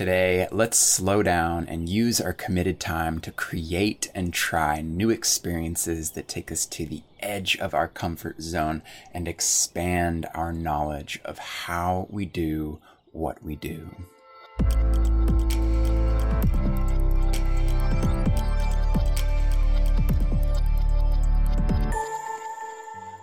[0.00, 6.12] Today, let's slow down and use our committed time to create and try new experiences
[6.12, 8.80] that take us to the edge of our comfort zone
[9.12, 12.78] and expand our knowledge of how we do
[13.12, 13.90] what we do.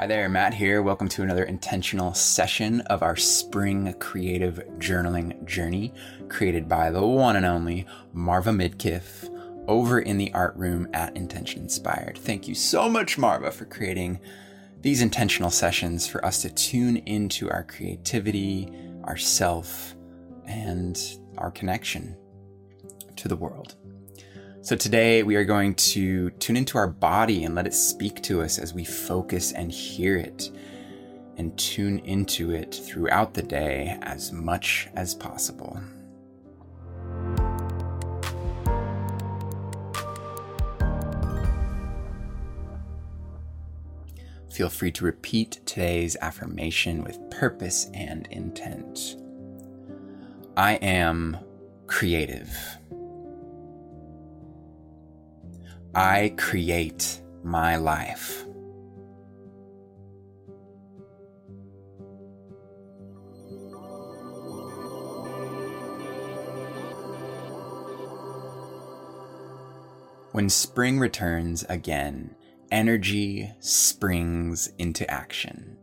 [0.00, 0.80] Hi there, Matt here.
[0.80, 5.92] Welcome to another intentional session of our spring creative journaling journey
[6.30, 9.28] created by the one and only Marva Midkiff
[9.68, 12.16] over in the art room at Intention Inspired.
[12.16, 14.20] Thank you so much, Marva, for creating
[14.80, 18.72] these intentional sessions for us to tune into our creativity,
[19.04, 19.94] our self,
[20.46, 20.98] and
[21.36, 22.16] our connection
[23.16, 23.74] to the world.
[24.62, 28.42] So, today we are going to tune into our body and let it speak to
[28.42, 30.50] us as we focus and hear it
[31.38, 35.80] and tune into it throughout the day as much as possible.
[44.52, 49.16] Feel free to repeat today's affirmation with purpose and intent.
[50.54, 51.38] I am
[51.86, 52.54] creative.
[55.94, 58.44] I create my life.
[70.32, 72.36] When spring returns again,
[72.70, 75.76] energy springs into action.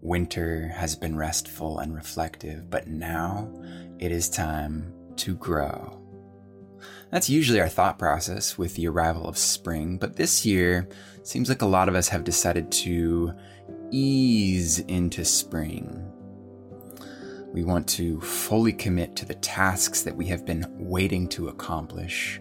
[0.00, 3.48] Winter has been restful and reflective, but now
[4.00, 5.99] it is time to grow.
[7.10, 10.88] That's usually our thought process with the arrival of spring, but this year
[11.24, 13.32] seems like a lot of us have decided to
[13.90, 16.06] ease into spring.
[17.52, 22.40] We want to fully commit to the tasks that we have been waiting to accomplish.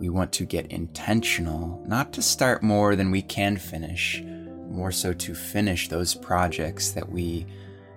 [0.00, 4.20] We want to get intentional, not to start more than we can finish,
[4.68, 7.46] more so to finish those projects that we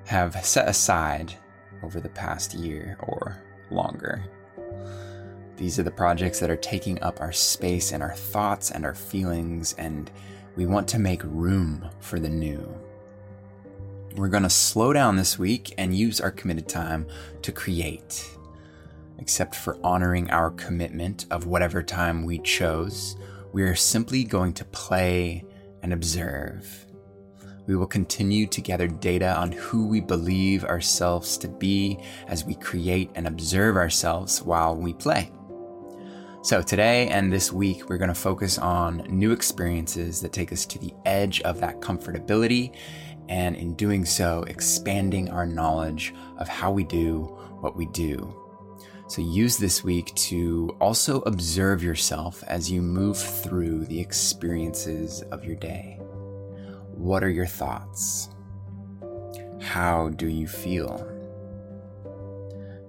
[0.06, 1.34] have set aside
[1.82, 3.42] over the past year or
[3.72, 4.24] longer.
[5.58, 8.94] These are the projects that are taking up our space and our thoughts and our
[8.94, 10.12] feelings, and
[10.56, 12.72] we want to make room for the new.
[14.16, 17.08] We're going to slow down this week and use our committed time
[17.42, 18.30] to create.
[19.18, 23.18] Except for honoring our commitment of whatever time we chose,
[23.52, 25.44] we are simply going to play
[25.82, 26.86] and observe.
[27.66, 32.54] We will continue to gather data on who we believe ourselves to be as we
[32.54, 35.32] create and observe ourselves while we play.
[36.44, 40.66] So, today and this week, we're going to focus on new experiences that take us
[40.68, 42.76] to the edge of that comfortability,
[43.28, 47.24] and in doing so, expanding our knowledge of how we do
[47.60, 48.34] what we do.
[49.10, 55.44] So, use this week to also observe yourself as you move through the experiences of
[55.44, 56.00] your day.
[56.94, 58.30] What are your thoughts?
[59.60, 61.17] How do you feel?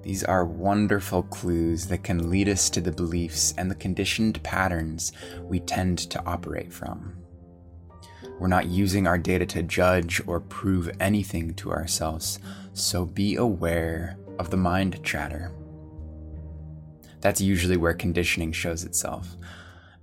[0.09, 5.13] These are wonderful clues that can lead us to the beliefs and the conditioned patterns
[5.43, 7.19] we tend to operate from.
[8.41, 12.39] We're not using our data to judge or prove anything to ourselves,
[12.73, 15.53] so be aware of the mind chatter.
[17.21, 19.37] That's usually where conditioning shows itself.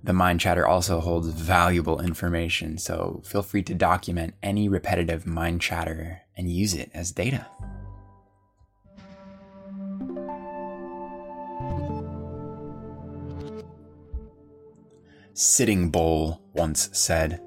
[0.04, 5.62] The mind chatter also holds valuable information, so feel free to document any repetitive mind
[5.62, 7.48] chatter and use it as data.
[15.38, 17.42] Sitting Bull once said,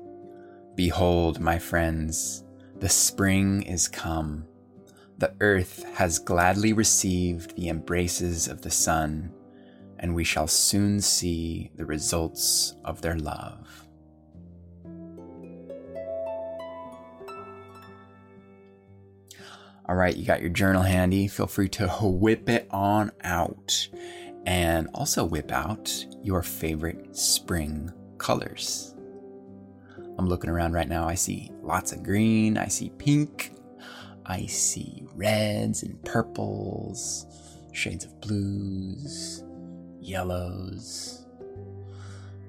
[0.75, 2.44] Behold, my friends,
[2.77, 4.45] the spring is come.
[5.17, 9.33] The earth has gladly received the embraces of the sun,
[9.97, 13.88] and we shall soon see the results of their love.
[19.88, 21.27] All right, you got your journal handy.
[21.27, 23.89] Feel free to whip it on out
[24.50, 25.94] and also whip out
[26.24, 28.96] your favorite spring colors.
[30.18, 31.07] I'm looking around right now.
[31.07, 33.54] I see lots of green, I see pink,
[34.25, 37.28] I see reds and purples,
[37.74, 39.44] shades of blues,
[40.01, 41.28] yellows.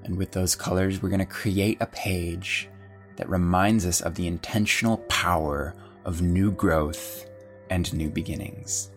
[0.05, 2.71] And with those colors, we're going to create a page
[3.17, 5.75] that reminds us of the intentional power
[6.07, 7.27] of new growth
[7.69, 8.91] and new beginnings.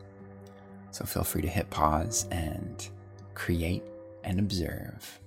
[0.92, 2.88] So feel free to hit pause and
[3.34, 3.84] create,
[4.24, 5.20] and observe.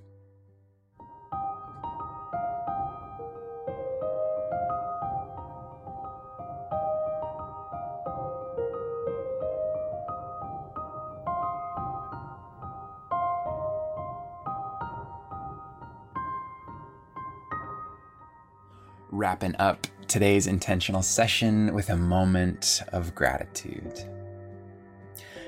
[19.17, 24.05] wrapping up today's intentional session with a moment of gratitude.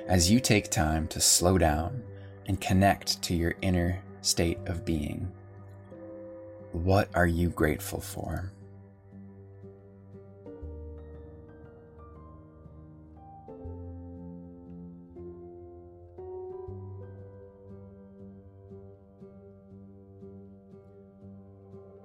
[0.06, 2.02] As you take time to slow down
[2.48, 5.30] and connect to your inner state of being,
[6.72, 8.52] what are you grateful for?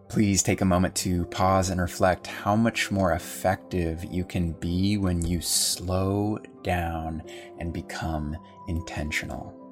[0.09, 4.95] Please take a moment to pause and reflect how much more effective you can be
[4.95, 7.23] when you slow down
[7.57, 8.37] and become
[8.67, 9.62] intentional.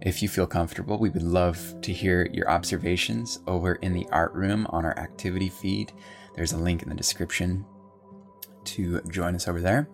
[0.00, 4.32] If you feel comfortable, we would love to hear your observations over in the art
[4.32, 5.92] room on our activity feed.
[6.34, 7.64] There's a link in the description
[8.64, 9.88] to join us over there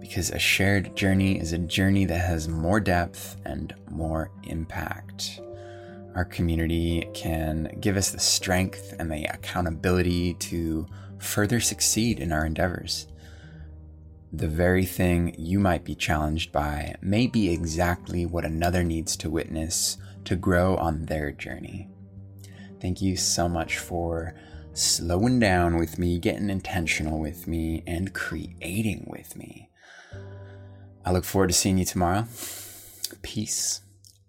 [0.00, 5.40] because a shared journey is a journey that has more depth and more impact.
[6.14, 10.86] Our community can give us the strength and the accountability to
[11.18, 13.08] further succeed in our endeavors.
[14.36, 19.30] The very thing you might be challenged by may be exactly what another needs to
[19.30, 21.88] witness to grow on their journey.
[22.80, 24.34] Thank you so much for
[24.72, 29.70] slowing down with me, getting intentional with me, and creating with me.
[31.04, 32.26] I look forward to seeing you tomorrow.
[33.22, 33.82] Peace,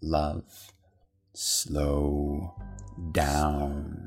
[0.04, 0.72] love,
[1.34, 2.54] slow
[3.12, 4.05] down.